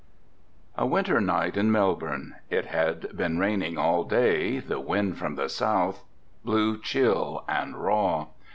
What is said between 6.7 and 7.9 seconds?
chill and